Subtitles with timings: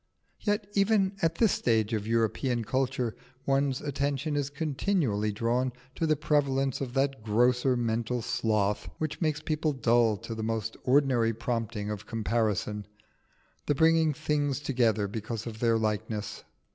[0.39, 3.15] Yet even at this stage of European culture
[3.45, 9.41] one's attention is continually drawn to the prevalence of that grosser mental sloth which makes
[9.41, 12.87] people dull to the most ordinary prompting of comparison
[13.67, 16.43] the bringing things together because of their likeness.